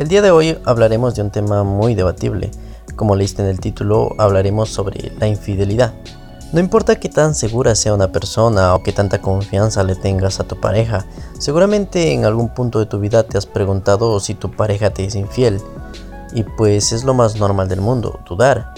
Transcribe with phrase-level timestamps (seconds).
[0.00, 2.50] El día de hoy hablaremos de un tema muy debatible.
[2.96, 5.92] Como leíste en el título, hablaremos sobre la infidelidad.
[6.54, 10.44] No importa qué tan segura sea una persona o qué tanta confianza le tengas a
[10.44, 11.04] tu pareja,
[11.38, 15.14] seguramente en algún punto de tu vida te has preguntado si tu pareja te es
[15.16, 15.60] infiel.
[16.32, 18.72] Y pues es lo más normal del mundo, dudar,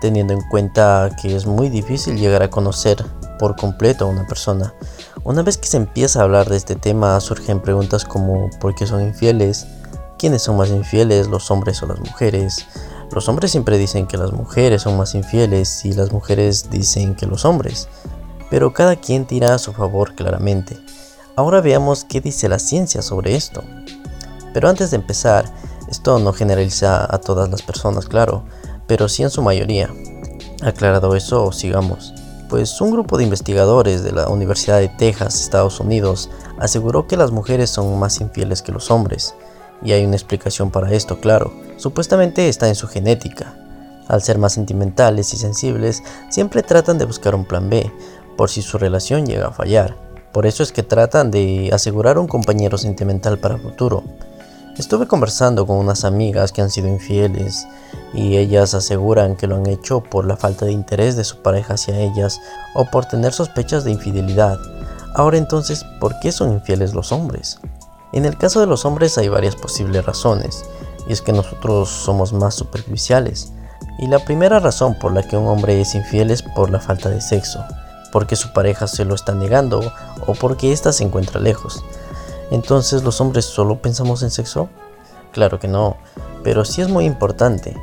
[0.00, 2.96] teniendo en cuenta que es muy difícil llegar a conocer
[3.38, 4.74] por completo a una persona.
[5.22, 8.88] Una vez que se empieza a hablar de este tema surgen preguntas como ¿por qué
[8.88, 9.68] son infieles?
[10.18, 12.66] ¿Quiénes son más infieles, los hombres o las mujeres?
[13.12, 17.26] Los hombres siempre dicen que las mujeres son más infieles y las mujeres dicen que
[17.26, 17.86] los hombres,
[18.50, 20.76] pero cada quien tira a su favor claramente.
[21.36, 23.62] Ahora veamos qué dice la ciencia sobre esto.
[24.52, 25.44] Pero antes de empezar,
[25.88, 28.42] esto no generaliza a todas las personas, claro,
[28.88, 29.88] pero sí en su mayoría.
[30.62, 32.12] Aclarado eso, sigamos.
[32.48, 37.30] Pues un grupo de investigadores de la Universidad de Texas, Estados Unidos, aseguró que las
[37.30, 39.36] mujeres son más infieles que los hombres.
[39.82, 41.52] Y hay una explicación para esto, claro.
[41.76, 43.54] Supuestamente está en su genética.
[44.08, 47.92] Al ser más sentimentales y sensibles, siempre tratan de buscar un plan B,
[48.36, 49.96] por si su relación llega a fallar.
[50.32, 54.02] Por eso es que tratan de asegurar un compañero sentimental para el futuro.
[54.78, 57.66] Estuve conversando con unas amigas que han sido infieles
[58.14, 61.74] y ellas aseguran que lo han hecho por la falta de interés de su pareja
[61.74, 62.40] hacia ellas
[62.74, 64.56] o por tener sospechas de infidelidad.
[65.14, 67.58] Ahora entonces, ¿por qué son infieles los hombres?
[68.12, 70.64] En el caso de los hombres hay varias posibles razones,
[71.06, 73.52] y es que nosotros somos más superficiales.
[73.98, 77.10] Y la primera razón por la que un hombre es infiel es por la falta
[77.10, 77.64] de sexo,
[78.12, 79.92] porque su pareja se lo está negando
[80.26, 81.84] o porque ésta se encuentra lejos.
[82.50, 84.68] Entonces, ¿los hombres solo pensamos en sexo?
[85.32, 85.96] Claro que no,
[86.42, 87.76] pero sí es muy importante.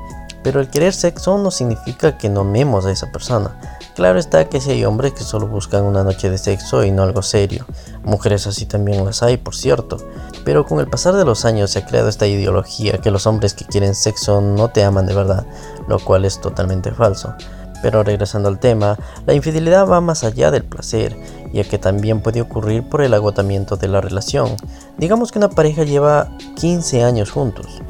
[0.45, 3.59] Pero el querer sexo no significa que no amemos a esa persona.
[3.95, 7.01] Claro está que si hay hombres que solo buscan una noche de sexo y no
[7.01, 7.65] algo serio.
[8.03, 9.97] Mujeres así también las hay, por cierto.
[10.43, 13.55] Pero con el pasar de los años se ha creado esta ideología que los hombres
[13.55, 15.47] que quieren sexo no te aman de verdad,
[15.87, 17.33] lo cual es totalmente falso.
[17.81, 21.17] Pero regresando al tema, la infidelidad va más allá del placer
[21.55, 24.57] ya que también puede ocurrir por el agotamiento de la relación.
[24.97, 27.81] Digamos que una pareja lleva 15 años juntos.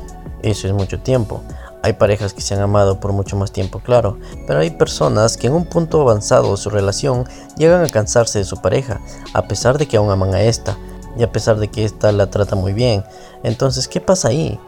[0.43, 1.41] Eso es mucho tiempo.
[1.85, 5.45] Hay parejas que se han amado por mucho más tiempo, claro, pero hay personas que
[5.45, 7.25] en un punto avanzado de su relación
[7.57, 9.01] llegan a cansarse de su pareja,
[9.35, 10.79] a pesar de que aún aman a esta,
[11.15, 13.03] y a pesar de que ésta la trata muy bien.
[13.43, 14.59] Entonces, ¿qué pasa ahí?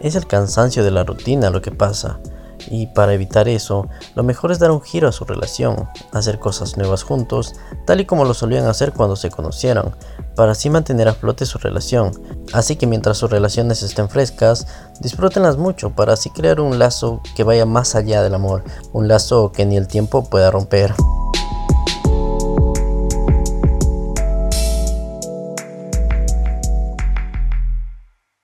[0.00, 2.20] Es el cansancio de la rutina lo que pasa.
[2.72, 6.78] Y para evitar eso, lo mejor es dar un giro a su relación, hacer cosas
[6.78, 7.54] nuevas juntos,
[7.86, 9.94] tal y como lo solían hacer cuando se conocieron,
[10.36, 12.12] para así mantener a flote su relación.
[12.54, 14.66] Así que mientras sus relaciones estén frescas,
[15.00, 19.52] disfrútenlas mucho para así crear un lazo que vaya más allá del amor, un lazo
[19.52, 20.94] que ni el tiempo pueda romper.